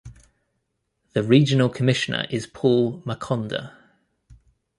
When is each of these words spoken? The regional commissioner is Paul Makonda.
The 1.13 1.21
regional 1.21 1.69
commissioner 1.69 2.25
is 2.31 2.47
Paul 2.47 3.01
Makonda. 3.01 3.75